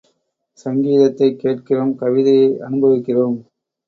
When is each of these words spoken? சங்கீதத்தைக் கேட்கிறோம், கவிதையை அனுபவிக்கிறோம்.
சங்கீதத்தைக் 0.65 1.39
கேட்கிறோம், 1.39 1.95
கவிதையை 1.95 2.59
அனுபவிக்கிறோம். 2.59 3.37